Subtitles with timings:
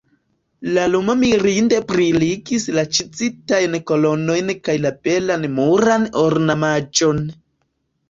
[0.77, 7.27] La lumo mirinde briligis la ĉizitajn kolonojn kaj la belan muran ornamaĵon.